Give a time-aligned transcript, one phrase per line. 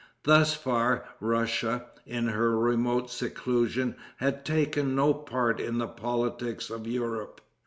[0.23, 6.87] Thus far Russia, in her remote seclusion, had taken no part in the politics of
[6.87, 7.39] Europe.